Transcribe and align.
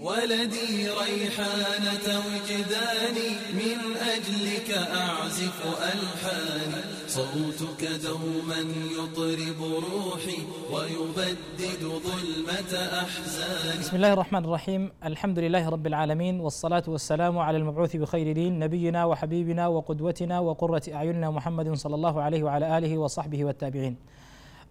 ولدي 0.00 0.88
ريحانة 0.88 2.06
وجداني 2.26 3.30
من 3.54 3.96
أجلك 3.96 4.70
أعزف 4.70 5.82
ألحاني 5.92 6.82
صوتك 7.06 7.84
دوما 8.04 8.60
يطرب 8.98 9.60
روحي 9.62 10.38
ويبدد 10.72 11.82
ظلمة 11.82 12.72
أحزاني 13.02 13.78
بسم 13.80 13.96
الله 13.96 14.12
الرحمن 14.12 14.44
الرحيم. 14.44 14.92
الحمد 15.04 15.38
لله 15.38 15.68
رب 15.68 15.86
العالمين 15.86 16.40
والصلاة 16.40 16.84
والسلام 16.88 17.38
على 17.38 17.56
المبعوث 17.56 17.96
بخير 17.96 18.32
دين 18.32 18.58
نبينا 18.58 19.04
وحبيبنا 19.04 19.68
وقدوتنا 19.68 20.38
وقرة 20.38 20.82
أعيننا 20.94 21.30
محمد 21.30 21.74
صلى 21.74 21.94
الله 21.94 22.22
عليه 22.22 22.42
وعلى 22.42 22.78
آله 22.78 22.98
وصحبه 22.98 23.44
والتابعين. 23.44 23.96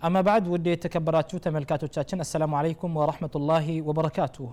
أما 0.03 0.21
بعد 0.21 0.47
ودي 0.47 0.75
تكبرات 0.75 1.35
تملكات 1.35 2.13
السلام 2.13 2.55
عليكم 2.55 2.97
ورحمة 2.97 3.31
الله 3.35 3.81
وبركاته. 3.81 4.49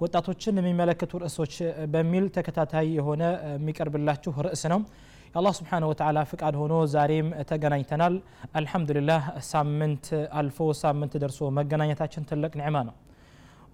ወጣቶችን 0.00 0.58
የሚመለከቱ 0.60 1.12
ርዕሶች 1.22 1.54
በሚል 1.92 2.24
ተከታታይ 2.36 2.88
የሆነ 2.98 3.22
የሚቀርብላችሁ 3.52 4.34
ርዕስ 4.46 4.62
ነው 4.72 4.80
የአላህ 5.28 5.54
ስብሓን 5.58 5.84
ወተላ 5.90 6.18
ፍቃድ 6.30 6.54
ሆኖ 6.60 6.74
ዛሬም 6.92 7.28
ተገናኝተናል 7.50 8.14
አልሐምዱሊላህ 8.58 9.22
ሳምንት 9.50 10.06
አልፎ 10.40 10.68
ሳምንት 10.82 11.14
ደርሶ 11.22 11.48
መገናኘታችን 11.58 12.26
ትልቅ 12.30 12.52
ኒዕማ 12.60 12.78
ነው 12.88 12.94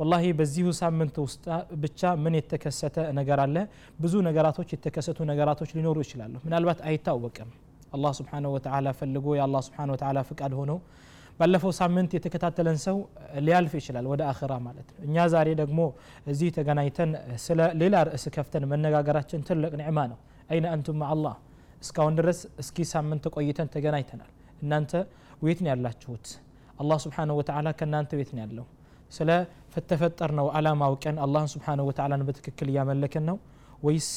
ወላሂ 0.01 0.25
በዚሁ 0.39 0.69
ሳምንት 0.81 1.17
ውስጥ 1.25 1.45
ብቻ 1.83 2.13
ምን 2.23 2.35
የተከሰተ 2.39 2.97
ነገር 3.19 3.41
አለ 3.45 3.57
ብዙ 4.01 4.15
ነገራቶች 4.29 4.69
የተከሰቱ 4.77 5.19
ነገራቶች 5.31 5.71
ሊኖሩ 5.79 5.99
ይችላሉ 6.07 6.35
ምናልባት 6.47 6.81
አይታወቅም 6.89 7.51
አላህ 7.97 8.13
ስብሓንሁ 8.19 8.51
ወተላ 8.57 8.89
ፈልጎ 9.01 9.27
የአላህ 9.39 9.63
ስብሓን 9.67 9.91
ወተላ 9.95 10.19
ፍቃድ 10.31 10.53
ሆኖ 10.61 10.73
ባለፈው 11.39 11.73
ሳምንት 11.79 12.11
የተከታተለን 12.17 12.79
ሰው 12.85 12.97
ሊያልፍ 13.47 13.73
ይችላል 13.81 14.07
ወደ 14.13 14.23
አኽራ 14.31 14.53
ማለት 14.67 14.89
ነው 14.93 14.99
እኛ 15.07 15.25
ዛሬ 15.35 15.49
ደግሞ 15.61 15.81
እዚህ 16.33 16.51
ተገናኝተን 16.57 17.11
ስለ 17.47 17.61
ሌላ 17.83 18.03
ርዕስ 18.09 18.25
ከፍተን 18.37 18.65
መነጋገራችን 18.73 19.41
ትልቅ 19.49 19.73
ኒዕማ 19.81 19.99
ነው 20.13 20.19
አይነ 20.53 20.67
አንቱም 20.75 21.01
አላህ 21.13 21.35
እስካሁን 21.85 22.17
ድረስ 22.21 22.41
እስኪ 22.63 22.85
ሳምንት 22.93 23.25
ቆይተን 23.35 23.69
ተገናኝተናል 23.75 24.31
እናንተ 24.65 24.93
ቤት 25.47 25.61
ነው 25.65 25.71
ያላችሁት 25.73 26.27
አላህ 26.83 26.99
ስብሓንሁ 27.05 27.35
ወተላ 27.41 27.69
ከእናንተ 27.79 28.11
ቤት 28.21 28.31
ነው 28.37 28.43
ያለው 28.45 28.67
ስለ 29.17 29.31
ፈተፈጠርነው 29.75 30.47
አላማ 30.59 30.83
አውቀን 30.91 31.17
አላህን 31.25 31.51
ስብሓንሁ 31.55 31.85
ወተላን 31.91 32.23
በትክክል 32.29 32.69
እያመለክን 32.73 33.25
ነው 33.31 33.37
ወይስ 33.87 34.09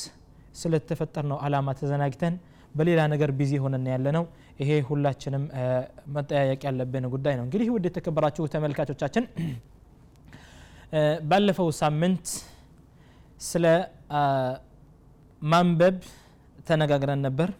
ስለተፈጠርነው 0.62 1.38
አላማ 1.46 1.70
ተዘናግተን 1.80 2.36
በሌላ 2.78 3.02
ነገር 3.14 3.30
ቢዚ 3.40 3.54
ሆነን 3.64 3.86
ያለ 3.94 4.08
ነው 4.18 4.24
ይሄ 4.61 4.71
ሁላችንም 4.89 5.45
መጠያየቅ 6.15 6.61
ያለብን 6.69 7.05
ጉዳይ 7.13 7.35
ነው። 7.39 7.45
እንግዲህ 7.47 7.69
ውድ 7.75 7.85
የተከበራችሁ 7.89 8.45
ተመልካቾቻችን 8.55 9.25
ባለፈው 11.31 11.69
ሳምንት 11.81 12.27
ስለ 13.41 13.65
ማንበብ 15.43 15.97
ተነጋግረን 16.69 17.21
ነበር። 17.27 17.51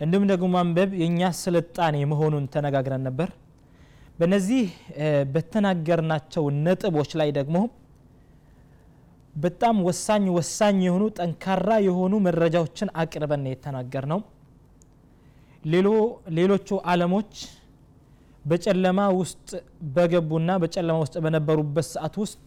እንዲሁም 0.00 0.24
ደግሞ 0.30 0.46
ማንበብ 0.56 0.90
የእኛ 1.00 1.30
ስልጣኔ 1.42 1.96
መሆኑን 2.12 2.44
ተነጋግረን 2.54 3.04
ነበር። 3.08 3.28
በነዚህ 4.18 4.64
በተናገርናቸው 5.34 6.44
ነጥቦች 6.64 7.10
ላይ 7.20 7.30
ደግሞ 7.38 7.56
በጣም 9.34 9.76
ወሳኝ 9.86 10.24
ወሳኝ 10.36 10.78
የሆኑ 10.86 11.04
ጠንካራ 11.18 11.68
የሆኑ 11.86 12.14
መረጃዎችን 12.26 12.88
አቅርበን 13.02 13.44
የተናገር 13.52 14.04
ነው 14.12 14.20
ሌሎቹ 16.36 16.68
አለሞች 16.92 17.32
በጨለማ 18.44 19.00
ውስጥ 19.18 19.48
በገቡና 19.96 20.50
በጨለማ 20.62 20.96
ውስጥ 21.02 21.16
በነበሩበት 21.24 21.86
ሰዓት 21.92 22.14
ውስጥ 22.22 22.46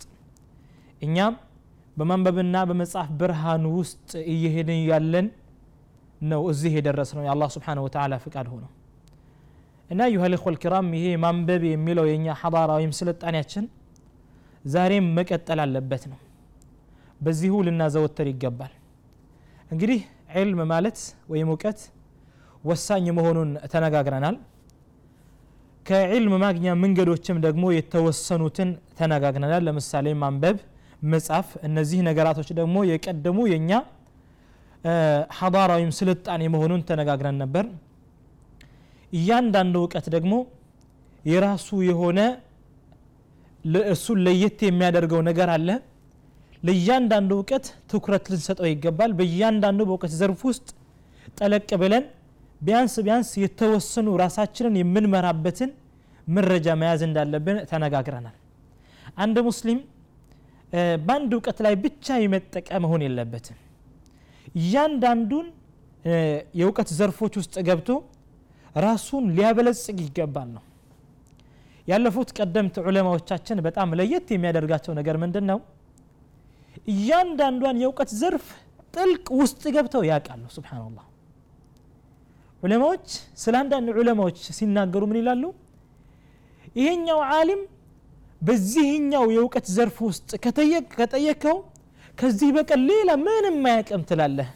እኛም 1.01 1.35
በማንበብና 1.97 2.55
በመጽሐፍ 2.69 3.09
ብርሃን 3.19 3.65
ውስጥ 3.77 4.09
እየሄድን 4.31 4.81
ያለን 4.89 5.27
ነው 6.23 6.41
እዚህ 6.51 6.73
የደረስ 6.77 7.09
ነው 7.17 7.23
የአላህ 7.25 7.49
ስብሓን 7.55 7.79
ወተላ 7.85 8.17
ፍቃድ 8.25 8.47
ሆነው 8.53 8.71
እና 9.89 10.01
ዩሀ 10.13 10.25
ልኮል 10.33 10.55
ኪራም 10.61 10.87
ይሄ 10.97 11.07
ማንበብ 11.23 11.63
የሚለው 11.71 12.05
የእኛ 12.09 12.27
ሐዳራ 12.41 12.71
ወይም 12.79 12.93
ስልጣኔያችን 12.99 13.65
ዛሬም 14.65 15.07
መቀጠል 15.17 15.59
አለበት 15.65 16.03
ነው። 16.11 16.19
በዚሁ 17.21 17.53
ልናዘወተር 17.67 18.27
ይገባል። 18.31 18.73
እንግዲህ 19.71 19.99
ዕልም 20.39 20.59
ማለት 20.71 20.97
ወይም 21.31 21.49
እውቀት 21.53 21.79
ወሳኝ 22.65 23.05
መሆኑን 23.17 23.49
ተነጋግረናል። 23.73 24.35
ከዕልም 25.85 26.33
ማግኛ 26.43 26.67
መንገዶችም 26.83 27.37
ደግሞ 27.45 27.65
የተወሰኑትን 27.75 28.69
ተነጋግረናል። 28.99 29.63
ለምሳሌ 29.67 30.13
ማንበብ 30.21 30.57
መጻፍ 31.11 31.47
እነዚህ 31.67 31.99
ነገራቶች 32.07 32.49
ደግሞ 32.59 32.77
የቀደሙ 32.89 33.39
የእኛ 33.51 33.71
ሐዳራ 35.37 35.71
ወይም 35.77 35.91
ስልጣኔ 35.99 36.41
መሆኑን 36.55 36.81
ተነጋግረን 36.89 37.37
ነበር። 37.43 37.65
እያንዳንዱ 39.13 39.75
እውቀት 39.81 40.07
ደግሞ 40.15 40.33
የራሱ 41.23 41.67
የሆነ 41.87 42.19
እሱን 43.93 44.19
ለየት 44.25 44.59
የሚያደርገው 44.65 45.21
ነገር 45.29 45.49
አለ። 45.53 45.69
ለእያንዳንዱ 46.63 47.31
እውቀት 47.37 47.65
ትኩረት 47.91 48.25
ልንሰጠው 48.31 48.67
ይገባል። 48.71 49.11
በእያንዳንዱ 49.17 49.79
በእውቀት 49.87 50.13
ዘርፍ 50.19 50.41
ውስጥ 50.49 50.67
ጠለቅ 51.39 51.69
ብለን 51.81 52.03
ቢያንስ 52.65 52.93
ቢያንስ 53.05 53.29
የተወሰኑ 53.41 54.07
ራሳችንን 54.21 54.75
የምንመራበትን 54.79 55.71
መረጃ 56.27 56.67
መያዝ 56.81 57.01
እንዳለብን 57.07 57.57
ተነጋግረናል። 57.71 58.35
አንድ 59.17 59.37
ሙስሊም 59.47 59.79
በአንድ 61.03 61.31
እውቀት 61.35 61.57
ላይ 61.65 61.73
ብቻ 61.83 62.15
የመጠቀ 62.23 62.69
መሆን 62.85 63.01
የለበትም። 63.05 63.57
እያንዳንዱን 64.55 65.47
የእውቀት 66.59 66.89
ዘርፎች 66.97 67.33
ውስጥ 67.41 67.55
ገብቶ 67.67 67.89
ራሱን 68.75 69.25
ሊያበለጽግ 69.35 69.97
ይገባል 70.05 70.49
ነው። 70.55 70.63
ያለፉት 71.87 72.29
ቀደምት 72.37 72.75
ዑለማዎቻችን 72.83 73.57
በጣም 73.65 73.89
ለየት 73.99 74.27
የሚያደርጋቸው 74.33 74.93
ነገር 74.99 75.15
ምንድን 75.23 75.45
ነው 75.51 75.59
እያንዳንዷን 76.93 77.77
የእውቀት 77.81 78.09
ዘርፍ 78.21 78.47
ጥልቅ 78.93 79.25
ውስጥ 79.39 79.63
ገብተው 79.75 80.03
ያውቃሉ። 80.09 80.43
ስብናላህ 80.55 81.05
ዑለማዎች 82.65 83.07
ስለ 83.41 83.53
አንዳንድ 83.61 83.87
ዑለማዎች 83.95 84.37
ሲናገሩ 84.57 85.01
ምን 85.09 85.17
ይላሉ? 85.21 85.43
ይሄኛው 86.77 87.19
ዓሊም 87.31 87.61
በዚህኛው 88.41 89.25
የእውቀት 89.35 89.65
ዘርፍ 89.75 89.97
ውስጥ 90.07 90.29
ከጠየከው 90.97 91.57
ከዚህ 92.17 92.49
በቀር 92.55 92.79
ሌላ 92.89 93.09
ምንም 93.23 93.57
አያቅም 93.69 94.01
ትላለህ። 94.09 94.49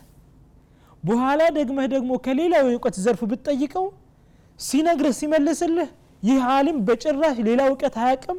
በኋላ 1.03 1.41
ደግመህ 1.57 1.87
ደግሞ 1.93 2.11
ከሌላው 2.25 2.65
የእውቀት 2.69 2.95
ዘርፍ 3.03 3.21
ብትጠይቀው 3.31 3.85
ሲነግርህ 4.59 5.13
ሲመልስልህ 5.19 5.89
ይህ 6.23 6.39
ዓሊም 6.53 6.77
በጭራሽ 6.87 7.37
ሌላ 7.47 7.61
እውቀት 7.69 7.95
አያቅም 8.03 8.37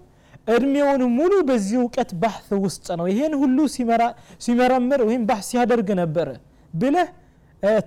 እድሜውን 0.48 1.02
ሙሉ 1.16 1.32
በዚህ 1.48 1.76
እውቀት 1.81 2.10
ባሕት 2.22 2.50
ውስጥ 2.64 2.87
ነው። 2.98 3.06
ይሄን 3.12 3.34
ሁሉ 3.42 3.58
ሲመረምር 4.44 5.00
ወይም 5.08 5.22
ባሕት 5.28 5.47
ሲያደርግ 5.50 5.88
ነበር 6.02 6.28
ብለህ 6.75 7.08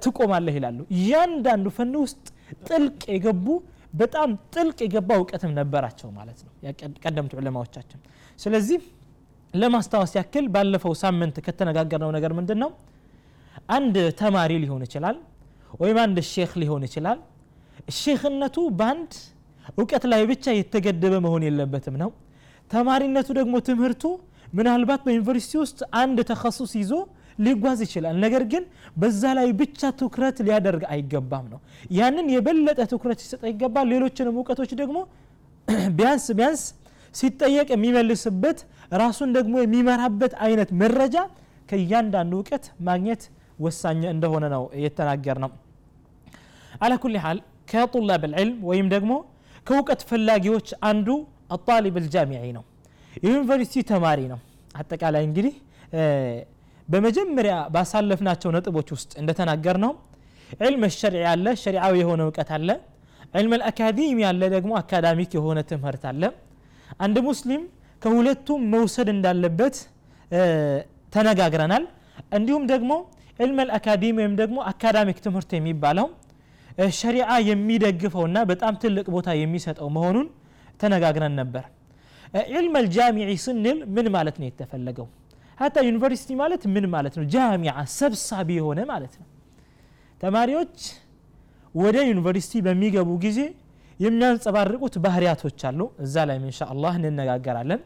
ትቆማለህ 0.03 0.56
ይላሉ። 0.57 0.79
እያንዳንዱ 0.95 1.67
ፈን 1.78 1.94
ውስጥ 2.01 2.25
ጥልቅ 2.67 3.01
የገቡ 3.16 3.45
በጣም 3.94 4.29
ጥልቅ 4.53 4.78
የገባ 4.85 5.09
እውቀትም 5.19 5.51
ነበራቸው 5.57 6.09
ማለት 6.17 6.39
ነው 6.45 6.51
ቀደምት 7.03 7.34
ዑለማዎቻችን። 7.39 8.00
ስለዚህ 8.39 8.79
ለማስታወስ 9.53 10.12
ያክል 10.17 10.45
ባለፈው 10.53 10.94
ሳምንት 11.01 11.35
ከተነጋገርነው 11.45 12.12
ነገር 12.17 12.31
ምንድን 12.38 12.59
ነው 12.63 12.72
አንድ 13.69 13.95
ተማሪ 14.22 14.51
ሊሆን 14.63 14.81
ይችላል 14.88 15.17
ወይም 15.81 15.97
አንድ 16.03 16.17
ሼክ 16.31 16.51
ሊሆን 16.62 16.83
ይችላል። 16.88 17.19
ሼክነቱ 17.97 18.57
በአንድ 18.79 19.12
እውቀት 19.78 20.03
ላይ 20.12 20.22
ብቻ 20.31 20.45
የተገደበ 20.57 21.16
መሆን 21.25 21.44
የለበትም 21.47 21.95
ነው። 22.01 22.09
ተማሪነቱ 22.72 23.29
ደግሞ 23.39 23.56
ትምህርቱ 23.67 24.03
ምናልባት 24.53 25.01
በዩኒቨርሲቲ 25.06 25.53
ውስጥ 25.63 25.79
አንድ 26.01 26.17
ተከሱስ 26.31 26.71
ይዞ 26.81 26.92
ሊጓዝ 27.39 27.80
ይችላል። 27.85 28.15
ነገር 28.24 28.44
ግን 28.51 28.63
በዛ 29.01 29.24
ላይ 29.38 29.47
ብቻ 29.62 29.91
ትኩረት 30.00 30.38
ሊያደርግ 30.47 30.83
አይገባም 30.94 31.45
ነው። 31.53 31.59
ያንን 31.97 32.27
የበለጠ 32.35 32.80
ትኩረት 32.94 33.19
ሊሰጠ 33.24 33.44
ይገባል 33.51 33.88
ሌሎችንም 33.94 34.38
እውቀቶች 34.39 34.71
ደግሞ 34.81 34.97
ቢያንስ 35.97 36.25
ቢያንስ 36.38 36.62
ሲጠየቅ 37.15 37.68
የሚመልስበት 37.74 38.59
ራሱን 39.01 39.30
ደግሞ 39.38 39.53
የሚመራበት 39.62 40.33
አይነት 40.45 40.69
መረጃ 40.81 41.15
ከእያንዳንዱ 41.69 42.33
እውቀት 42.39 42.65
ማግኘት 42.88 43.21
ወሳኝ 43.59 44.01
እንደሆነ 44.13 44.45
ነው 44.53 44.63
የተናገር 44.83 45.38
ነው 45.44 45.51
አላ 46.81 46.94
ኩል 47.03 47.15
ሓል 47.24 47.38
ከጡላብ 47.71 48.24
ልዕልም 48.31 48.57
ወይም 48.69 48.88
ደግሞ 48.94 49.12
ከእውቀት 49.68 50.01
ፈላጊዎች 50.09 50.69
አንዱ 50.89 51.07
አጣሊብ 51.56 51.95
ልጃሚዒ 52.06 52.45
ነው። 52.57 52.63
የዩኒቨርሲቲ 53.24 53.83
ተማሪ 53.91 54.19
ነው። 54.31 54.39
አጠቃላይ 54.75 55.24
እንግዲህ 55.27 55.53
በመጀመሪያ 56.88 57.56
ባሳለፍናቸው 57.74 58.50
ነጥቦች 58.56 58.89
ውስጥ 58.95 59.12
እንደተናገር 59.21 59.77
ነው 59.83 59.91
ዕልም 60.62 60.83
ሸርዒ 60.95 61.24
አለ 61.31 61.45
ሸሪዓዊ 61.62 61.94
የሆነ 62.01 62.21
እውቀት 62.27 62.50
አለ። 62.57 62.69
ዕልም 63.33 63.53
ልአካዲሚ 63.59 64.19
ያለ 64.25 64.41
ደግሞ 64.56 64.71
አካዳሚክ 64.81 65.31
የሆነ 65.38 65.59
ትምህርት 65.69 66.03
አለ። 66.12 66.24
አንድ 67.00 67.18
ሙስሊም 67.27 67.63
ከሁለቱም 68.01 68.62
መውሰድ 68.74 69.07
እንዳለበት 69.13 69.75
ተነጋግረናል። 71.13 71.83
እንዲሁም 72.38 72.63
ደግሞ 72.74 72.91
ዕልም 73.39 73.57
አልአካዴሚ 73.63 74.15
ወይም 74.21 74.35
ደግሞ 74.41 74.57
አካዳሚክ 74.71 75.18
ትምህርት 75.25 75.51
የሚባለው 75.57 76.07
ሸሪዓ 76.97 77.31
የሚደግፈውና 77.47 78.38
በጣም 78.51 78.74
ትልቅ 78.83 79.06
ቦታ 79.15 79.30
የሚሰጠው 79.39 79.89
መሆኑን 79.97 80.27
ተነጋግረን 80.81 81.35
ነበር። 81.41 81.65
ዕልም 82.53 82.75
አልጃሚዒ 82.80 83.31
ስንል 83.44 83.80
ምን 83.95 84.07
ማለት 84.15 84.35
ነው 84.41 84.47
የተፈለገው 84.50 85.07
ሀታ 85.57 85.75
ዩኒቨርሲቲ 85.88 86.29
ማለት 86.41 86.63
ምን 86.73 86.85
ማለት 86.94 87.13
ነው? 87.19 87.25
ጃሚዓ 87.33 87.75
ሰብሳቢ 87.97 88.50
የሆነ 88.59 88.79
ማለት 88.91 89.13
ነው። 89.19 89.27
ተማሪዎች 90.21 90.75
ወደ 91.75 91.97
ዩኒቨርሲቲ 92.09 92.53
በሚገቡ 92.65 93.09
ጊዜ 93.25 93.39
የሚያንጸባርቁት 94.00 94.95
ባህሪያቶች 95.03 95.59
አሉ። 95.69 95.79
እዛ 96.05 96.15
ላይ 96.29 96.38
እንሻ 96.41 96.59
አላህ 96.73 96.94
እንነጋገራለን። 97.01 97.81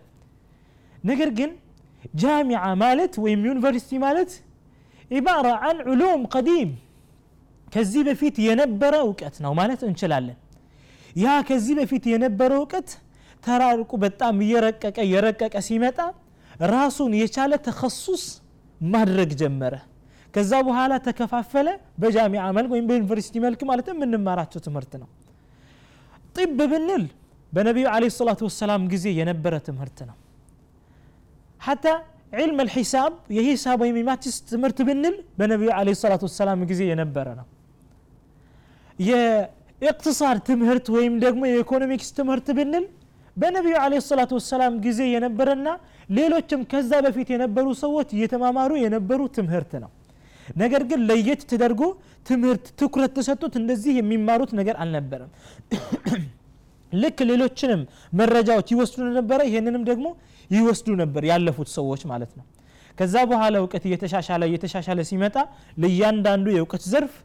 ነገር 1.03 1.29
ግን 1.39 1.51
ጃሚዓ 2.21 2.63
ማለት 2.83 3.13
ወይም 3.23 3.41
ዩኒቨርሲቲ 3.49 3.91
ማለት 4.05 4.31
ኢባራ 5.11 5.47
አን 5.67 5.77
ዑሉም 5.89 6.21
ቀዲም 6.33 6.69
ከዚህ 7.67 8.01
በፊት 8.07 8.35
የነበረ 8.45 8.93
እውቀት 9.05 9.35
ነው 9.45 9.51
ማለት 9.59 9.81
እንችላለን። 9.87 10.37
ያ 11.15 11.35
ከዚህ 11.47 11.73
በፊት 11.79 12.03
የነበረ 12.11 12.51
እውቀት 12.59 12.89
ተራርቁ 13.43 13.91
በጣም 14.03 14.35
እየረቀቀ 14.45 14.97
እየረቀቀ 15.07 15.55
ሲመጣ 15.67 15.99
ራሱን 16.72 17.12
የቻለ 17.20 17.52
ተከሱስ 17.66 18.24
ማድረግ 18.86 19.30
ጀመረ 19.40 19.74
ከዛ 20.34 20.52
በኋላ 20.66 20.92
ተከፋፈለ 21.06 21.68
በጃሚዓ 22.02 22.44
መልክ 22.56 22.70
ወይም 22.74 22.86
በዩኒቨርሲቲ 22.90 23.34
መልክ 23.46 23.60
ማለት 23.70 23.88
የምንማራቸው 23.92 24.60
ትምህርት 24.66 24.92
ነው 25.02 25.08
ጢብ 26.36 26.58
ብንል 26.72 27.04
በነቢዩ 27.52 27.86
አለ 27.94 28.04
ሰላቱ 28.18 28.40
ወሰላም 28.48 28.82
ጊዜ 28.92 29.06
የነበረ 29.18 29.54
ትምህርት 29.66 29.98
ነው 30.10 30.16
ሐታ 31.60 31.84
ዕልም 32.42 32.60
አልሒሳብ 32.64 33.12
የሂሳብ 33.36 33.78
ወይም 33.84 33.96
የማቲስ 34.00 34.36
ትምህርት 34.50 34.78
ብንል 34.88 35.16
በነቢዩ 35.40 35.70
አለ 35.78 35.88
ሰላቱ 36.02 36.22
ወሰላም 36.30 36.60
ጊዜ 36.70 36.82
የነበረ 36.92 37.28
ነው 37.40 37.46
የእቅትሳድ 38.98 40.38
ትምህርት 40.48 40.86
ወይም 40.96 41.14
ደግሞ 41.24 41.42
የኢኮኖሚክስ 41.50 42.10
ትምህርት 42.18 42.48
ብንል 42.58 42.84
በነቢዩ 43.36 43.74
አለ 43.82 43.94
ሰላቱ 44.08 44.32
ወሰላም 44.38 44.74
ጊዜ 44.86 45.00
የነበረና 45.14 45.68
ሌሎችም 46.09 46.61
ከዛ 46.71 46.91
በፊት 47.05 47.29
የነበሩ 47.33 47.67
ሰዎች 47.81 48.09
እየተማማሩ 48.15 48.71
የነበሩ 48.83 49.21
ትምህርት 49.37 49.71
ነው። 49.83 49.91
ነገር 50.55 50.81
ግን 50.89 50.99
ለየት 51.09 51.41
ተደርጎ 51.51 51.81
ትምህርት 52.25 52.65
ትኩረት 52.79 53.11
ተሰጡት 53.17 53.53
እንደዚህ 53.61 53.93
የሚማሩት 53.99 54.51
ነገር 54.59 54.75
አልነበረም። 54.83 55.31
ልክ 57.01 57.19
ሌሎችንም 57.29 57.81
መረጃዎች 58.19 58.67
ይወስዱ 58.73 59.07
ነበረ 59.17 59.39
ይህንንም 59.49 59.83
ደግሞ 59.89 60.07
ይወስዱ 60.49 60.87
ነበር 61.01 61.23
ያለፉት 61.31 61.69
ሰዎች 61.77 62.01
ማለት 62.11 62.31
ነው። 62.37 62.45
ከዛ 62.97 63.15
በኋላ 63.31 63.55
እውቀት 63.63 63.83
እየተሻሻለ 63.89 64.43
እየተሻሻለ 64.49 64.99
ሲመጣ 65.09 65.35
ለእያንዳንዱ 65.77 66.45
የእውቀት 66.55 66.83
ዘርፍ 66.91 67.15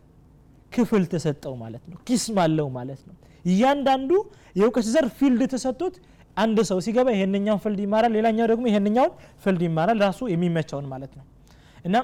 ክፍል 0.73 1.05
ተሰጠው 1.13 1.55
ማለት 1.63 1.85
ነው። 1.91 1.99
قسم 2.09 2.37
አለው 2.45 2.69
ማለት 2.77 3.01
ነው። 3.09 3.15
እያንዳንዱ 3.45 4.11
የእውቀት 4.57 4.87
ዘርፍ 4.95 5.13
field 5.21 5.43
ተሰጡት 5.55 5.95
አንድ 6.37 6.59
ሰው 6.71 6.79
ሲገባ 6.87 7.09
ይሄንኛውን 7.15 7.61
field 7.65 7.81
ይማራል 7.85 8.13
ሌላኛው 8.19 8.47
ደግሞ 8.53 8.65
ይሄንኛውን 8.71 9.13
field 9.45 9.63
ይማራል 9.67 9.99
ራሱ 10.07 10.21
የሚመቸውን 10.33 10.87
ማለት 10.93 11.13
ነው። 11.19 11.25
እና 11.85 11.97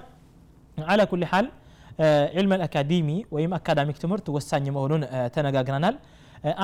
على 0.87 1.01
كل 1.13 1.23
حال 1.31 1.47
علم 2.39 2.53
الأكاديمي 2.57 3.09
ወይም 3.35 3.53
academic 3.59 3.97
ትምህርት 4.03 4.27
ወሳኝ 4.37 4.67
መሆኑን 4.77 5.03
ተነጋግረናል። 5.37 5.97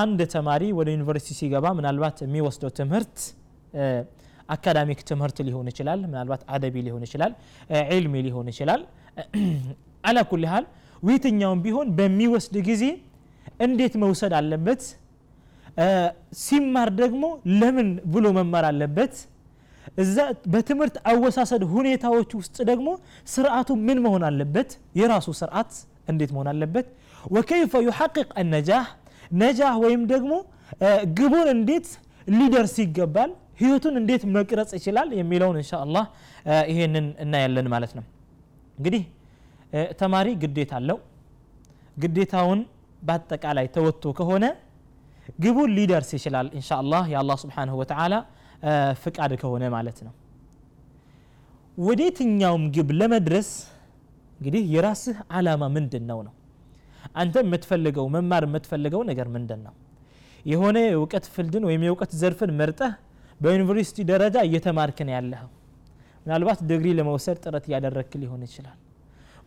አንድ 0.03 0.21
ተማሪ 0.35 0.63
ወደ 0.79 0.89
ዩኒቨርሲቲ 0.97 1.31
ሲገባ 1.41 1.67
ምናልባት 1.79 2.19
የሚወስደው 2.25 2.71
ትምህርት 2.81 3.17
academic 4.49 5.01
ትምህርት 5.11 5.39
ሊሆን 5.47 5.67
ይችላል 5.73 6.01
ምናልባት 6.11 6.43
أدبي 6.55 6.75
ሊሆን 6.87 7.03
ይችላል 7.07 7.33
علمي 7.91 8.15
ሊሆን 8.27 8.49
ይችላል። 8.53 8.81
على 10.05 10.19
كل 10.33 10.45
حال 10.53 10.65
ቢሆን 11.65 11.89
በሚወስድ 11.99 12.57
ጊዜ 12.69 12.85
እንዴት 13.67 13.95
መውሰድ 14.03 14.33
አለበት 14.39 14.83
ሲማር 16.45 16.89
ደግሞ 17.01 17.23
ለምን 17.61 17.89
ብሎ 18.13 18.25
መማር 18.39 18.65
አለበት? 18.71 19.15
እዛ 20.03 20.17
በትምህርት 20.53 20.97
አወሳሰድ 21.11 21.63
ሁኔታዎች 21.75 22.31
ውስጥ 22.41 22.57
ደግሞ 22.71 22.89
ስርዓቱ 23.35 23.69
ምን 23.87 23.99
መሆን 24.05 24.23
አለበት? 24.29 24.69
የራሱ 25.01 25.27
ስርዓት 25.41 25.73
እንዴት 26.11 26.31
መሆን 26.35 26.49
አለበት? 26.53 26.87
ወከይፈ 27.35 27.73
ዩሐቅቅ 27.89 28.29
አነጃህ 28.43 28.87
ነጃህ 29.41 29.75
ወይም 29.85 30.03
ደግሞ 30.13 30.33
ግቡን 31.19 31.49
እንዴት 31.57 31.87
ሊደርስ 32.35 32.75
ይገባል? 32.85 33.31
ህይወቱን 33.61 33.95
እንዴት 34.01 34.23
መቅረጽ 34.37 34.71
ይችላል? 34.79 35.09
የሚለውን 35.21 35.57
እንሻ 35.61 35.73
አላህ 35.85 36.05
ይሄንን 36.73 37.07
እናያለን 37.25 37.67
ማለት 37.75 37.93
ነው። 37.99 38.05
እንግዲህ 38.79 39.03
ተማሪ 40.01 40.29
ግዴታ 40.43 40.73
አለው። 40.81 40.99
ግዴታውን 41.97 42.61
በአጠቃላይ 43.03 43.67
ተወጥቶ 43.75 44.05
ከሆነ 44.19 44.45
ግቡን 45.39 45.71
ሊደርስ 45.77 46.11
ይችላል 46.17 46.47
እንሻ 46.57 46.71
አላህ 46.81 47.05
የአላህ 47.13 47.37
ስብሓንሁ 47.43 47.77
ፍቃድ 49.01 49.33
ከሆነ 49.41 49.65
ማለት 49.75 49.99
ነው። 50.07 50.13
ወደ 51.79 52.01
የትኛውም 52.07 52.65
ግብ 52.75 52.91
ለመድረስ 53.01 53.49
እንግዲህ 54.39 54.63
የራስህ 54.75 55.17
አላማ 55.37 55.63
ምንድን 55.77 56.05
ነው? 56.11 56.19
ነው 56.27 56.35
አንተ 57.15 57.35
የምትፈልገው 57.45 58.07
መማር 58.15 58.45
የምትፈልገው 58.49 59.03
ነገር 59.11 59.27
ምንድን 59.35 59.61
ነው 59.67 59.75
የሆነ 60.45 60.79
የእውቀት 60.87 61.27
ፍልድን 61.35 61.65
ወይም 61.69 61.83
የእውቀት 61.87 62.13
ዘርፍን 62.21 62.53
መርጠህ 62.61 62.93
በዩኒቨርሲቲ 63.41 63.99
ደረጃ 64.11 64.37
እየተማርክ 64.49 64.99
ነው 65.07 65.15
ያለኸው። 65.17 65.51
ምናልባት 66.25 66.61
ድግሪ 66.69 66.89
ለመውሰድ 66.99 67.39
ጥረት 67.45 67.65
እያደረግክ 67.69 68.13
ሊሆን 68.23 68.43
ይችላል 68.47 68.79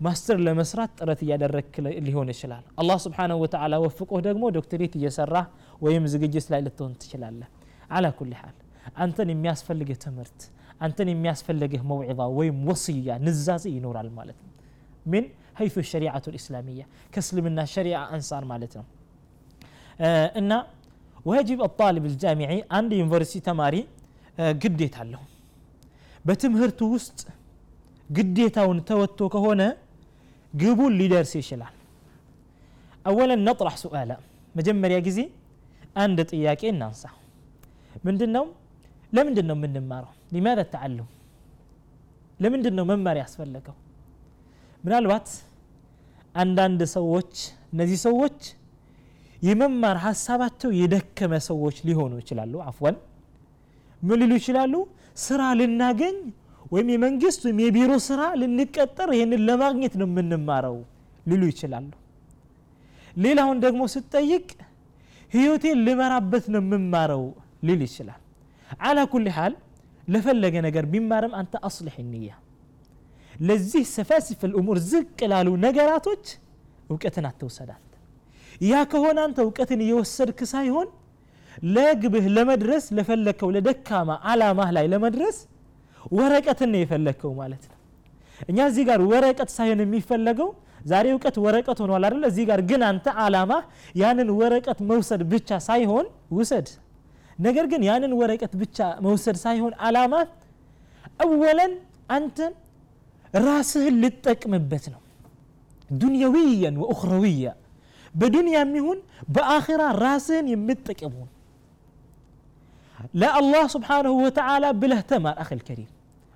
ማስተር 0.07 0.39
ለመስራት 0.47 0.91
ጥረት 0.99 1.21
እያደረግክ 1.25 1.75
ሊሆን 2.07 2.29
ይችላል 2.35 2.65
አላህ 2.83 2.97
ስብሓንሁ 3.07 3.37
ወተዓላ 3.45 3.75
ወፍቆህ 3.85 4.21
ደግሞ 4.29 4.45
ዶክተሬት 4.57 4.95
እየሰራህ 5.01 5.47
ወይም 5.85 6.05
ዝግጅት 6.15 6.47
ላይ 6.53 6.61
ልትሆን 6.67 6.93
ትችላለህ 7.03 7.49
አላ 7.97 8.07
ኩል 8.19 8.33
ሓል 8.41 8.57
አንተን 9.05 9.29
የሚያስፈልግህ 9.35 9.99
ትምህርት 10.05 10.41
አንተን 10.87 11.09
የሚያስፈልግህ 11.13 11.83
መውዒዛ 11.91 12.21
ወይም 12.39 12.57
ወስያ 12.71 13.19
ንዛዜ 13.27 13.65
ይኖራል 13.77 14.09
ማለት 14.19 14.39
ነው 14.45 14.51
ምን 15.13 15.25
ሀይቱ 15.59 15.77
ሸሪዓቱ 15.93 16.25
ልእስላሚያ 16.35 16.83
ከእስልምና 17.15 17.61
ሸሪዓ 17.75 17.99
አንሳር 18.17 18.45
ማለት 18.53 18.73
ነው 18.79 18.87
እና 20.41 20.53
ወጅብ 21.31 21.61
አጣልብ 21.67 22.05
ልጃሚዒ 22.13 22.53
አንድ 22.79 22.91
ዩኒቨርሲቲ 23.01 23.41
ተማሪ 23.49 23.77
ግዴታ 24.63 24.97
አለው 25.05 25.23
በትምህርቱ 26.25 26.81
ውስጥ 26.95 27.21
ግዴታውን 28.11 28.79
ተወጥቶ 28.89 29.21
ከሆነ 29.35 29.63
ግቡን 30.54 30.94
ሊደርስ 31.00 31.34
ይችላል። 31.36 31.74
አወለን 33.06 33.42
ነጥራሕ 33.48 33.76
ሱአላ። 33.84 34.12
መጀመሪያ 34.56 34.98
ጊዜ 35.00 35.20
አንድ 35.96 36.18
ጥያቄ 36.32 36.62
እናንሳ። 36.70 37.04
ምንድን 38.06 38.32
ነው 38.36 38.46
ለምንድን 39.14 39.46
ነው 39.50 39.56
የምንማረው? 39.58 40.12
ሊማذا 40.34 40.64
ተዓሉም? 40.74 41.08
ለምንድን 42.40 42.74
ነው 42.78 42.86
መማር 42.86 43.18
ያስፈለገው? 43.24 43.76
ምናልባት 44.84 45.28
አንዳንድ 46.36 46.82
ሰዎች 46.96 47.32
እነዚህ 47.74 48.00
ሰዎች 48.08 48.40
የመማር 49.42 49.98
ሀሳባቸው 50.06 50.70
የደከመ 50.82 51.34
ሰዎች 51.50 51.78
ሊሆኑ 51.88 52.14
ይችላሉ። 52.22 52.54
አፍወን 52.70 52.96
ምን 54.02 54.18
ሊሉ 54.22 54.34
ይችላሉ? 54.40 54.74
ስራ 55.18 55.42
ልናገኝ 55.60 56.18
ወይም 56.75 56.89
የመንግስት 56.95 57.41
ወይም 57.47 57.59
የቢሮ 57.65 57.93
ስራ 58.09 58.23
ልንቀጠር 58.41 59.09
ይህንን 59.17 59.43
ለማግኘት 59.49 59.95
ነው 60.01 60.07
የምንማረው 60.11 60.77
ሊሉ 61.27 61.43
ይችላሉ 61.53 61.91
ሌላውን 63.25 63.59
ደግሞ 63.65 63.83
ስጠይቅ 63.95 64.47
ህይወቴን 65.31 65.79
ልመራበት 65.87 66.45
ነው 66.55 66.61
የምማረው 66.65 67.25
ሊል 67.69 67.83
ይችላል 67.89 68.21
አላ 68.87 68.99
ኩል 69.13 69.27
ሓል 69.37 69.55
ለፈለገ 70.09 70.55
ነገር 70.67 70.85
ቢማርም 70.93 71.35
አንተ 71.41 71.55
አስልሕ 71.69 71.97
ንያ 72.13 72.31
ለዚህ 73.47 73.85
ሰፋሲፍ 73.97 74.41
ልእሙር 74.51 74.79
ዝቅ 74.91 75.19
ላሉ 75.33 75.49
ነገራቶች 75.67 76.25
እውቀትን 76.93 77.27
አትውሰድ 77.31 77.71
አንተ 77.77 77.89
ያ 78.71 78.81
ከሆነ 78.93 79.19
አንተ 79.27 79.39
እውቀትን 79.47 79.81
እየወሰድክ 79.85 80.41
ሳይሆን 80.53 80.89
ለግብህ 81.75 82.27
ለመድረስ 82.37 82.85
ለፈለግከው 82.99 83.51
ለደካማ 83.57 84.11
አላማህ 84.33 84.69
ላይ 84.77 84.87
ለመድረስ 84.93 85.39
ወረቀትን 86.17 86.71
ነው 86.73 86.81
የፈለግከው 86.83 87.33
ማለት 87.41 87.65
ነው 87.71 87.79
እኛ 88.49 88.59
እዚህ 88.71 88.85
ጋር 88.89 89.01
ወረቀት 89.13 89.51
ሳይሆን 89.57 89.81
የሚፈለገው 89.85 90.49
ዛሬ 90.91 91.07
እውቀት 91.15 91.37
ወረቀት 91.45 91.79
ሆኗል 91.83 92.05
አይደለ 92.07 92.25
እዚህ 92.31 92.45
ጋር 92.51 92.61
ግን 92.71 92.83
አንተ 92.89 93.07
አላማ 93.25 93.53
ያንን 94.01 94.31
ወረቀት 94.41 94.79
መውሰድ 94.89 95.21
ብቻ 95.33 95.59
ሳይሆን 95.69 96.07
ውሰድ 96.39 96.69
ነገር 97.39 97.67
ግን 97.73 97.83
ያንን 97.89 98.13
ወረቀት 98.21 98.53
ብቻ 98.63 98.79
መውሰድ 99.07 99.37
ሳይሆን 99.45 99.75
አላማ 99.89 100.15
አወለን 101.25 101.73
አንተ 102.17 102.39
ራስህን 103.47 103.95
ልጠቅምበት 104.03 104.85
ነው 104.95 105.01
ዱንያዊያን 105.95 106.77
ወኡኽረዊያ 106.83 107.49
በዱንያም 108.15 108.73
ይሁን 108.79 108.99
በአኺራ 109.35 109.83
ራስህን 110.03 110.47
የምትጠቅሙን 110.53 111.31
ለአላህ 113.21 113.65
ስብሓንሁ 113.75 114.13
ወተዓላ 114.25 114.65
ብለህ 114.83 115.01
ተማር 115.11 115.37
አኺ 115.43 115.51
ልከሪም 115.59 115.91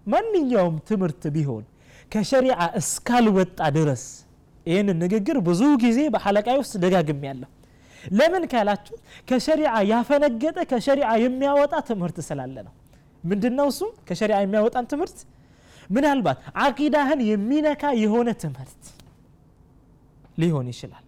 ማንኛውም 0.08 0.75
ትምህርት 0.89 1.24
ቢሆን 1.36 1.63
ከሸሪዓ 2.12 2.60
እስካልወጣ 2.79 3.60
ድረስ 3.77 4.03
ይህንን 4.65 4.98
ንግግር 5.03 5.38
ብዙ 5.48 5.62
ጊዜ 5.84 6.00
በሐለቃይ 6.13 6.58
ውስጥ 6.62 6.74
ደጋግም 6.84 7.22
ያለሁ 7.29 7.50
ለምን 8.12 8.43
ካላችሁ 8.51 8.96
ከሸሪዓ 9.29 9.74
ያፈነገጠ 9.91 10.58
ከሸሪዓ 10.72 11.10
የሚያወጣ 11.24 11.74
ትምህርት 11.89 12.17
ስላለ 12.27 12.55
ነው። 12.67 12.74
ምንድን 13.24 13.53
ነው 13.60 13.67
እሱ? 13.72 13.79
ከሸሪዓ 14.08 14.38
የሚያወጣን 14.41 14.86
ትምህርት? 14.91 15.17
ምናልባት 15.89 16.38
አቂዳህን 16.63 17.20
የሚነካ 17.29 17.84
የሆነ 18.03 18.29
ትምህርት 18.43 18.84
ሊሆን 20.38 20.67
ይችላል። 20.74 21.05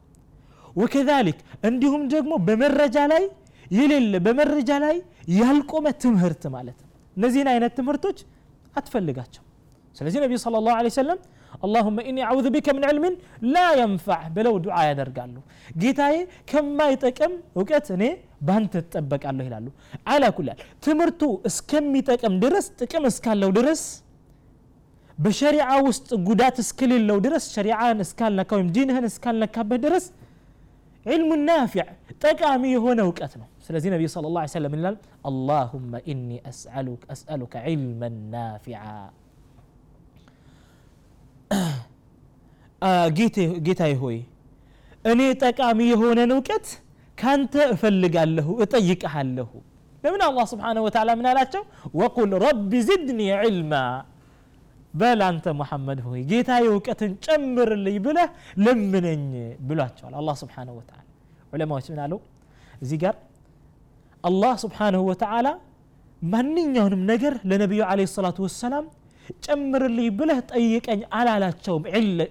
ወከዛሊክ 0.76 1.40
እንዲሁም 1.70 2.04
ደግሞ 2.14 2.34
በመረጃ 2.48 2.98
ላይ 3.12 3.24
የሌለ 3.72 4.14
በመረጃ 4.26 4.72
ላይ 4.86 4.96
ያልቆመ 5.40 5.86
ትምህርት 6.04 6.44
ማለት 6.56 6.78
ነው። 6.84 6.90
እነዚህን 7.18 7.50
አይነት 7.54 7.74
ትምህርቶች 7.80 8.18
አትፈልጋቸው። 8.76 9.44
ስለዚህ 9.96 10.20
ነቢዩ 10.24 10.38
ስለ 10.44 10.56
ላሁ 10.68 10.92
ሰለም 10.96 11.20
አላሁመ 11.64 11.98
ኢኒ 12.10 12.20
አዑዝ 12.28 12.46
ቢከ 12.54 12.68
ምን 12.76 12.84
ዕልምን 12.90 13.16
ላ 13.54 13.66
የንፋዕ 13.80 14.22
ብለው 14.36 14.56
ዱዓ 14.64 14.78
ያደርጋሉ። 14.88 15.36
ጌታዬ 15.82 16.16
ከማይጠቅም 16.52 17.34
እውቀት 17.58 17.88
እኔ 17.96 18.04
ባንተ 18.48 18.74
ትጠበቃለሁ 18.86 19.44
ይላሉ። 19.48 19.68
አላ 20.14 20.24
ኩላል 20.38 20.58
ትምህርቱ 20.86 21.22
እስከሚጠቅም 21.50 22.34
ድረስ 22.44 22.66
ጥቅም 22.82 23.06
እስካለው 23.12 23.52
ድረስ 23.60 23.84
በሸሪዓ 25.18 25.70
ውስጥ 25.88 26.10
ጉዳት 26.28 26.58
እስከሌለው 26.64 27.18
ድረስ 27.26 27.44
ሸሪዓን 27.56 28.00
እስካልነካ 28.06 28.52
ወይም 28.58 28.70
ዲንህን 28.78 29.06
እስካልነካበት 29.10 29.82
ድረስ 29.86 30.06
ዒልሙ 31.06 31.32
ናፊዕ 31.48 31.86
ጠቃሚ 32.24 32.64
የሆነ 32.76 33.00
እውቀት 33.08 33.34
ነው። 33.42 33.48
ስለዚህ 33.64 33.90
ነቢዩ 33.94 34.08
ስለ 34.14 34.26
ላ 34.36 34.46
ሰለም 34.54 34.74
ይላል? 34.78 34.96
አላሁመ 35.30 35.92
ኢኒ 36.12 36.30
አስአሉከ 37.10 37.54
ዒልመን 37.68 38.16
ናፊዓ 38.34 38.82
ጌታዬ 43.66 43.94
ሆይ 44.02 44.18
እኔ 45.06 45.20
ጠቃሚ 45.44 45.80
የሆነን 45.92 46.32
እውቀት 46.36 46.68
ካንተ 47.18 47.54
እፈልጋለሁ 47.74 48.48
እጠይቀሃለሁ 48.64 49.50
ለምን 50.04 50.22
አላህ 50.28 50.46
ስብሓንሁ 50.52 50.82
ወተዓላ 50.86 51.10
ምን 51.20 51.28
አላቸው? 51.32 51.62
ወቁል 52.00 52.32
ረቢ 52.46 52.72
ዝድኒ 52.88 53.20
ዒልማ. 53.42 53.74
በል 54.94 55.20
አንተ 55.28 55.46
ሙሐመድ 55.60 56.00
ሆይ 56.08 56.20
ጌታዬ 56.32 56.64
እውቀትን 56.72 57.12
ጨምርልኝ 57.26 57.96
ብለህ 58.06 58.28
ለምነኝ 58.66 59.24
ብሏቸዋል 59.68 60.14
አላህ 60.20 60.36
ስብሓንሁ 60.42 60.74
ወተዓላ። 60.80 61.06
ዑለማዎች 61.54 61.88
ምን 61.94 62.00
አለው 62.06 62.20
እዚህ 62.84 62.98
ጋር 63.04 63.16
አላህ 64.25 64.55
ስብሓንሁ 64.63 65.03
ወተዓላ 65.11 65.49
ማንኛውንም 66.33 67.03
ነገር 67.11 67.35
ለነቢዩ 67.51 67.83
ለ 67.99 68.07
ሰላቱ 68.15 68.39
ወሰላም 68.47 68.87
ጨምርልኝ 69.45 70.07
ብለህ 70.19 70.39
ጠይቀኝ 70.53 71.01
አላላቸውም 71.19 71.85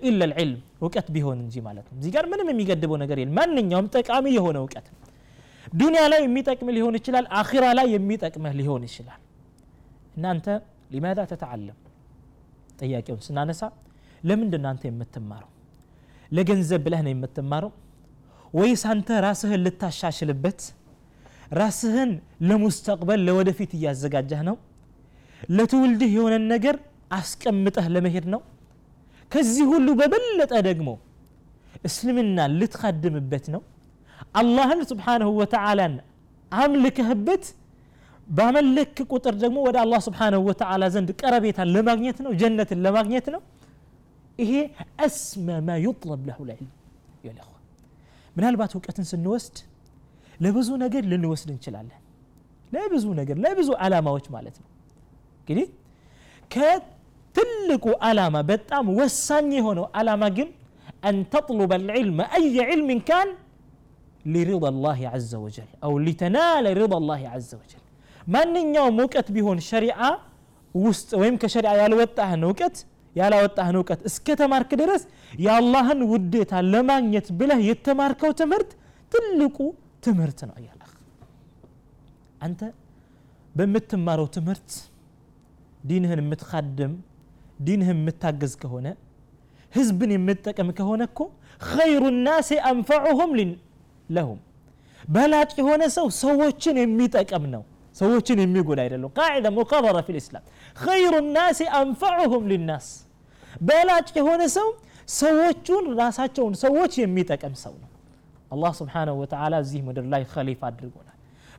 ኢለ 0.03 0.21
ልዕልም 0.23 0.53
እውቀት 0.81 1.07
ቢሆን 1.15 1.37
እንጂ 1.43 1.55
ማለት 1.67 1.85
ነው 1.89 1.97
እዚህ 1.99 2.11
ጋር 2.15 2.25
ምንም 2.31 2.47
የሚገድበው 2.51 2.97
ነገር 3.03 3.17
የለም 3.21 3.35
ማንኛውም 3.39 3.87
ጠቃሚ 3.97 4.25
የሆነ 4.37 4.57
እውቀት 4.63 4.87
ነው 4.91 4.97
ዱንያ 5.73 6.01
ላይ 6.11 6.21
የሚጠቅምህ 6.25 6.73
ሊሆን 6.77 6.95
ይችላል 6.99 7.25
አኺራ 7.39 7.65
ላይ 7.79 7.87
የሚጠቅምህ 7.95 8.53
ሊሆን 8.59 8.83
ይችላል 8.89 9.21
እናንተ 10.17 10.47
ሊማዛ 10.93 11.19
ተተዓለም 11.31 11.77
ጥያቄውን 12.81 13.21
ስናነሳ 13.27 13.61
ለምንድን 14.23 14.65
አንተ 14.71 14.83
የምትማረው 14.89 15.51
ለገንዘብ 16.31 16.81
ብለህ 16.85 17.01
ነው 17.05 17.11
የምትማረው 17.13 17.71
ወይስ 18.53 18.83
አንተ 18.93 19.09
ራስህን 19.25 19.61
ልታሻሽልበት 19.65 20.59
ራስህን 21.59 22.11
ለሙስተቅበል 22.49 23.19
ለወደፊት 23.27 23.71
እያዘጋጀህ 23.77 24.41
ነው 24.49 24.55
ለትውልድህ 25.57 26.11
የሆነን 26.17 26.45
ነገር 26.53 26.75
አስቀምጠህ 27.17 27.85
ለመሄድ 27.95 28.25
ነው 28.33 28.41
ከዚህ 29.31 29.65
ሁሉ 29.73 29.87
በበለጠ 29.99 30.53
ደግሞ 30.67 30.89
እስልምና 31.87 32.47
ልትካድምበት 32.59 33.45
ነው 33.55 33.61
አላህን 34.39 34.81
ስብሓንሁ 34.91 35.29
ወተዓላን 35.39 35.95
አምልከህበት 36.51 37.45
ባመለክ 38.27 38.97
ቁጥር 39.11 39.35
ደግሞ 39.43 39.57
ወደ 39.67 39.77
አላህ 39.83 39.99
ስብሓንሁ 40.07 40.39
ወተዓላ 40.49 40.83
ዘንድ 40.95 41.09
ቀረቤታን 41.21 41.69
ለማግኘት 41.75 42.17
ነው 42.25 42.31
ጀነትን 42.41 42.79
ለማግኘት 42.85 43.27
ነው 43.35 43.41
ይሄ 44.39 44.51
አስመ 45.05 45.47
ማ 45.67 45.77
ዩጥለብ 45.85 46.21
ለሁ 46.29 46.39
ልዕልም 46.49 46.71
ምናልባት 48.35 48.71
እውቀትን 48.75 49.05
ስንወስድ 49.11 49.55
ለብዙ 50.45 50.69
ነገር 50.85 51.03
ልንወስድ 51.11 51.49
እንችላለን 51.55 51.99
ለብዙ 52.71 53.05
ነገር 53.19 53.37
ለብዙ 53.45 53.69
ዓላማዎች 53.85 54.25
ማለት 54.35 54.55
ነው 54.61 54.69
እንግዲህ 55.41 55.67
ከትልቁ 56.51 57.85
ዓላማ 58.07 58.35
በጣም 58.51 58.85
ወሳኝ 59.01 59.49
የሆነው 59.59 59.87
ዓላማ 60.01 60.23
ግን 60.37 60.49
أن 61.09 61.15
تطلب 61.33 61.71
العلم 61.81 62.17
أي 62.37 62.55
علم 62.69 62.89
كان 63.09 63.27
لرضا 64.33 64.69
الله 64.73 64.99
عز 65.13 65.31
وجل 65.43 65.69
أو 65.85 65.91
لتنال 66.05 66.65
رضا 66.81 66.97
الله 67.01 67.21
عز 67.35 67.51
وجل 67.59 67.81
ማንኛውም 68.33 68.97
እውቀት 69.01 69.27
ቢሆን 69.35 69.59
ሸሪዓ 69.69 69.99
ውስጥ 70.75 71.09
ወይም 71.21 71.35
ከሸሪዓ 71.41 71.71
ያልወጣህን 71.81 72.41
እውቀት 72.47 72.75
ያላወጣህን 73.15 73.75
እውቀት 73.79 73.99
እስከ 74.09 74.27
ተማርክ 74.41 74.71
ድረስ 74.81 75.03
የአላህን 75.45 75.99
ውዴታ 76.11 76.51
ለማግኘት 76.73 77.27
ብለህ 77.39 77.59
የተማርከው 77.69 78.31
ትምህርት 78.41 78.71
ትልቁ 79.11 79.57
ትምህርት 80.03 80.39
ነው 80.49 80.55
እያለ 80.61 80.81
አንተ 82.41 82.61
በምትማረው 83.55 84.27
ትምህርት 84.35 84.71
ዲንህን 85.83 86.19
የምትካድም 86.23 86.93
ዲንህን 87.67 87.97
የምታገዝ 87.99 88.53
ከሆነ 88.63 88.87
ህዝብን 89.71 90.11
የምትጠቅም 90.15 90.69
ከሆነ 90.77 91.01
እኮ 91.09 91.19
ኸይሩ 91.69 92.03
ናሴ 92.25 92.49
አንፈዑሁም 92.69 93.31
ለሁም 94.09 94.39
በላጭ 95.07 95.51
የሆነ 95.61 95.83
ሰው 95.97 96.07
ሰዎችን 96.21 96.77
የሚጠቅም 96.81 97.43
ነው 97.53 97.63
ሰዎችን 97.95 98.39
የሚጎዳ 98.43 98.79
አይደለም 98.85 99.11
ቃዒዳ 99.19 99.47
ሙቀረረ 99.57 99.97
ፊ 100.07 100.15
ልእስላም 100.15 100.43
ኸይሩ 100.77 101.13
ናሴ 101.35 101.59
አንፈዑሁም 101.79 102.43
ሊናስ 102.51 102.87
በላጭ 103.67 104.07
የሆነ 104.19 104.43
ሰው 104.57 104.67
ሰዎቹን 105.17 105.85
ራሳቸውን 106.01 106.55
ሰዎች 106.63 106.93
የሚጠቅም 107.01 107.53
ሰው 107.63 107.73
ነው 107.81 107.89
አላህ 108.52 108.72
ስብሓንሁ 108.80 109.14
ወተላ 109.22 109.54
እዚህ 109.64 109.80
ምድር 109.88 110.06
ላይ 110.12 110.22
ከሊፍ 110.32 110.60
አድርጎናል 110.68 111.08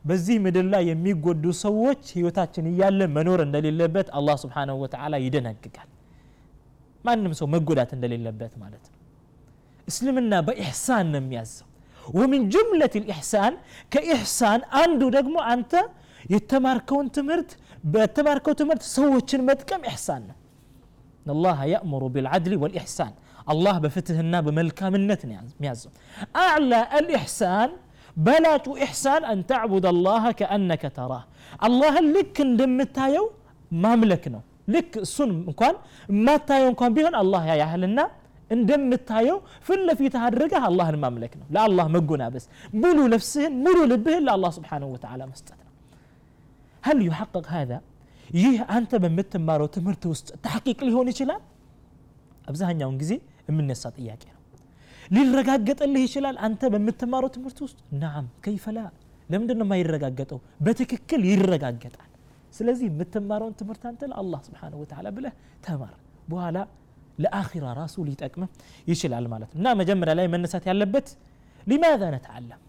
በዚህ 0.05 0.37
ምድር 0.45 0.65
ላይ 0.73 0.83
የሚጎዱ 0.91 1.43
ሰዎች 1.63 2.01
ህይወታችን 2.17 2.65
እያለ 2.71 3.01
መኖር 3.15 3.39
እንደሌለበት 3.45 4.07
አላህ 4.19 4.35
ስብሓንሁ 4.43 4.75
ወተላ 4.83 5.13
ይደነግጋል 5.25 5.89
ማንም 7.05 7.33
ሰው 7.39 7.47
መጎዳት 7.53 7.91
እንደሌለበት 7.97 8.53
ማለት 8.63 8.83
ነው 8.91 8.99
እስልምና 9.87 10.33
በኢሕሳን 10.47 11.07
ነው 11.13 11.19
የሚያዘው 11.21 11.67
ወምን 12.13 12.41
ጅምለት 12.53 12.93
ልኢሕሳን 13.01 13.53
ከኢሕሳን 13.93 14.61
አንዱ 14.81 15.01
ደግሞ 15.17 15.35
አንተ 15.53 15.73
የተማርከውን 16.33 17.07
ትምህርት 17.17 17.51
በተማርከው 17.93 18.53
ትምህርት 18.61 18.83
ሰዎችን 18.95 19.41
መጥቀም 19.49 19.81
ኢሕሳን 19.89 20.23
ነው 20.29 20.37
አላህ 21.33 21.59
ያእምሩ 21.73 22.03
ብልዓድሊ 22.15 22.53
ወልኢሕሳን 22.63 23.13
بالعدل 23.50 23.52
والإحسان 23.52 23.52
الله 23.52 23.78
بفتهنا 23.84 24.38
بملكامنت 24.46 25.22
ميازو 25.60 25.90
أعلى 26.36 26.80
الإحسان 26.98 27.70
بلاج 28.26 28.64
إحسان 28.86 29.22
أن 29.32 29.38
تعبد 29.46 29.86
الله 29.86 30.24
كأنك 30.40 30.82
تراه 30.96 31.24
الله 31.66 31.94
لك 32.14 32.36
اندمتايو 32.46 33.24
مملكنا 33.84 34.40
لك 34.74 34.92
السن 35.06 35.30
እንኳን 35.50 35.74
ማታየው 36.26 36.68
እንኳን 36.72 36.90
ቢሆን 36.96 37.14
አላህ 37.22 37.42
ያያህልና 37.50 38.00
እንደምታየው 38.56 39.38
ፊት 39.66 39.80
ለፊት 39.88 40.14
አድርገህ 40.26 40.62
አላህን 40.68 40.96
ማምለክ 41.04 41.32
ነው 41.40 41.46
ለአላህ 41.54 41.86
መጎናበስ 41.96 42.44
ሙሉ 42.82 42.98
ነፍስህን 43.14 43.52
ሙሉ 43.64 43.78
ልብህን 43.92 44.22
ለአላህ 44.28 44.50
ስብሓንሁ 44.58 44.88
ወተዓላ 44.96 45.22
መስጠት 45.32 45.58
ነው 45.66 45.72
هل 46.86 46.98
يحقق 47.08 47.46
هذا 47.56 47.78
ይህ 48.42 48.56
አንተ 48.76 48.92
በምትማረው 49.02 49.68
ትምህርት 49.76 50.02
ውስጥ 50.12 50.28
ተሐቂቅ 50.44 50.78
ሊሆን 50.88 51.06
ይችላል 51.12 51.42
አብዛኛውን 52.50 52.96
ጊዜ 53.02 53.12
የምነሳ 53.47 53.83
ጥያቄ 53.97 54.23
ነው 54.29 54.39
ሊረጋገጥልህ 55.15 56.03
ይችላል 56.07 56.35
አንተ 56.47 56.69
በምትማረው 56.73 57.29
ትምህርት 57.35 57.59
ውስጥ 57.65 57.79
ናም 58.03 58.25
ከይፈላ 58.45 58.79
ለምንድን 59.29 59.57
ነው 59.61 59.65
የማይረጋገጠው 59.67 60.39
በትክክል 60.65 61.21
ይረጋገጣል 61.31 62.09
ስለዚህ 62.53 62.85
የምትማረውን 62.89 63.53
ትምህርት 63.59 63.83
አንተ 63.89 64.01
ለአላህ 64.11 64.39
ስብሓን 64.47 64.73
ወተላ 64.81 65.07
ብለህ 65.17 65.33
ተማር 65.65 65.93
በኋላ 66.31 66.57
ለአኺራ 67.23 67.65
ራሱ 67.79 67.95
ሊጠቅም 68.07 68.43
ይችላል 68.91 69.25
ማለት 69.33 69.49
ነው 69.53 69.59
እና 69.61 69.73
መጀመሪያ 69.81 70.13
ላይ 70.19 70.27
መነሳት 70.33 70.63
ያለበት 70.69 71.07
ሊማዛ 71.67 72.03
ነተዓለም 72.15 72.61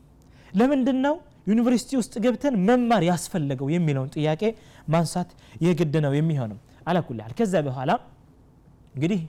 ለምንድን 0.52 0.99
ነው 1.07 1.14
ዩኒቨርሲቲ 1.50 1.90
ውስጥ 2.00 2.14
ገብተን 2.25 2.54
መማር 2.69 3.02
ያስፈለገው 3.11 3.69
የሚለውን 3.75 4.11
ጥያቄ 4.16 4.43
ማንሳት 4.95 5.31
የግድ 5.66 5.95
ነው 6.04 6.12
የሚሆንም 6.19 6.59
አላኩልል 6.90 7.33
ከዛ 7.38 7.62
በኋላ 7.69 7.90
እንግዲህ 8.97 9.21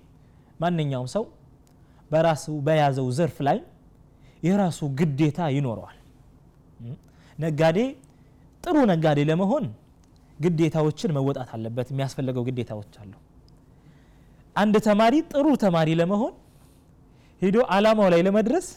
ማንኛውም 0.63 1.09
ሰው 1.15 1.23
በራሱ 2.15 2.45
በያዘው 2.65 3.07
ዘርፍ 3.17 3.37
ላይ 3.47 3.57
የራሱ 4.43 4.79
ግዴታ 4.99 5.39
ይኖረዋል። 5.55 5.97
ነጋዴ 7.37 7.77
ጥሩ 8.63 8.75
ነጋዴ 8.91 9.19
ለመሆን 9.29 9.65
ግዴታዎችን 10.39 11.11
መወጣት 11.17 11.49
አለበት። 11.55 11.87
የሚያስፈልገው 11.91 12.43
ግዴታዎች 12.47 12.93
አሉ። 13.01 13.13
አንድ 14.55 14.75
ተማሪ 14.87 15.15
ጥሩ 15.31 15.47
ተማሪ 15.63 15.89
ለመሆን 16.01 16.33
ሄዶ 17.41 17.57
አላማው 17.75 18.07
ላይ 18.13 18.21
ለመድረስ 18.27 18.67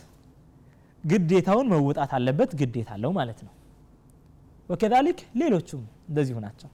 ግዴታውን 1.04 1.66
መወጣት 1.72 2.12
አለበት። 2.18 2.50
ግዴታ 2.60 2.90
አለው 2.96 3.12
ማለት 3.18 3.38
ነው። 3.46 3.52
ወከዛሊክ 4.68 5.18
ሌሎቹም 5.40 5.82
እንደዚሁ 6.08 6.36
ናቸው 6.46 6.70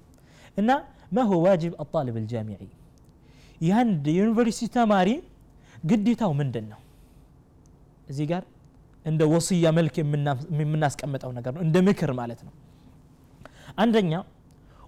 እና 0.57 0.71
መሆ 1.17 1.31
ዋጅብ 1.45 1.73
አጣልብ 1.83 2.17
አልጃሚዒ 2.21 2.61
የአንድ 3.61 4.05
ዩኒቨርሲቲ 4.19 4.69
ተማሪ 4.77 5.09
ግዴታው 5.85 6.33
ምንድን 6.41 6.67
ነው 6.73 6.81
እዚህ 8.11 8.27
ጋር 8.33 8.43
እንደ 9.05 9.23
وصية 9.33 9.71
መልክ 9.79 9.95
የምናስቀምጠው 10.61 11.31
ነገር 11.39 11.53
ነው 11.57 11.63
እንደ 11.67 11.77
ምክር 11.89 12.11
ማለት 12.21 12.41
ነው 12.47 12.53
አንደኛ 13.83 14.13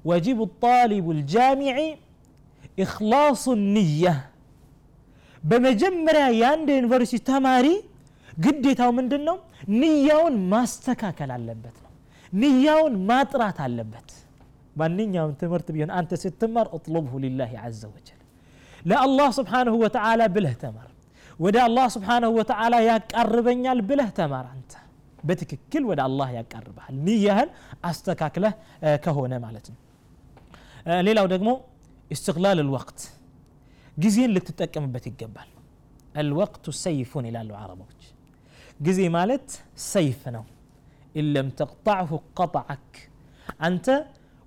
واجب 0.05 0.41
الطالب 0.65 1.07
الجامعي 1.21 1.79
إخلاص 2.85 3.45
النية 3.75 4.07
በመጀመሪያ 5.43 6.25
የአንድ 6.41 6.69
ዩኒቨርሲቲ 6.79 7.21
ተማሪ 7.31 7.67
ግዴታው 8.45 8.91
ምንድን 8.99 9.23
ነው 9.29 9.37
ንያውን 9.81 10.35
ማስተካከል 10.53 11.31
አለበት 11.37 11.77
ነው 11.85 11.93
ንያውን 12.41 12.95
ማጥራት 13.11 13.59
አለበት 13.67 14.09
ማንኛውም 14.81 15.33
ትምህርት 15.43 15.69
ቢሆን 15.75 15.91
አንተ 15.99 16.19
ስትማር 16.23 16.67
اطلبه 16.79 17.13
لله 17.25 17.53
عز 17.67 17.83
وجل 17.93 18.16
لا 18.91 18.99
الله 19.07 19.29
سبحانه 19.41 19.75
وتعالى 19.85 20.25
بله 20.37 20.53
تمر. 20.65 20.89
ودا 21.45 21.63
الله 21.69 21.87
سبحانه 21.97 22.29
وتعالى 22.39 22.79
يا 22.91 22.97
قربنيا 23.17 23.73
بله 23.91 24.09
تمر 24.21 24.47
انت 24.59 24.73
بتككل 25.29 25.83
ودا 25.91 26.05
الله 26.11 26.29
يا 26.39 26.43
قربها 26.53 26.89
نيهن 27.07 27.49
استكاكله 27.91 28.53
كهونة 29.05 29.37
معناتن 29.45 29.75
ليلا 31.07 31.23
ودقمو 31.25 31.55
استغلال 32.15 32.59
الوقت 32.67 32.99
جزين 34.03 34.29
لتتكم 34.35 34.85
بتجبل 34.95 35.49
الوقت 36.23 36.65
سيف 36.85 37.13
إلى 37.29 37.41
العربوج 37.47 37.99
جزي 38.87 39.07
مالت 39.17 39.49
سيفنا 39.95 40.43
ان 41.19 41.27
لم 41.37 41.49
تقطعه 41.61 42.11
قطعك 42.41 42.95
انت 43.69 43.89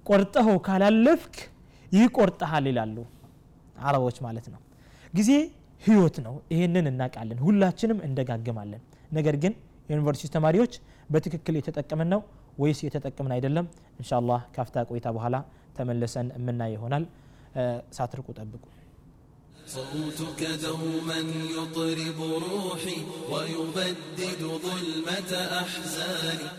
قرته 0.10 0.48
كالالفك 0.68 1.36
يقرطها 2.02 2.60
للالو 2.66 3.06
አረቦች 3.89 4.17
ማለት 4.27 4.47
ነው 4.55 4.61
ጊዜ 5.19 5.31
ህይወት 5.87 6.17
ነው 6.27 6.35
ይህንን 6.55 6.87
እናውቃለን 6.93 7.41
ሁላችንም 7.47 7.99
እንደጋግማለን 8.09 8.83
ነገር 9.19 9.37
ግን 9.43 9.55
የዩኒቨርሲቲ 9.91 10.31
ተማሪዎች 10.37 10.75
በትክክል 11.15 11.55
የተጠቀምን 11.61 12.09
ነው 12.15 12.21
ወይስ 12.63 12.79
የተጠቀምን 12.87 13.33
አይደለም 13.37 13.67
እንሻ 14.01 14.13
አላህ 14.21 14.41
ካፍታ 14.57 14.85
ቆይታ 14.91 15.09
በኋላ 15.17 15.37
ተመልሰን 15.79 16.29
የምናይ 16.39 16.73
ይሆናል 16.77 17.07
ሳትርቁ 17.99 18.29
ጠብቁ 18.41 18.65
صوتك 19.75 20.41
دوما 20.65 21.19
يطرب 21.57 22.19
روحي 22.47 22.99
ويبدد 23.33 24.43
ظلمة 24.65 25.33
أحزاني 25.63 26.49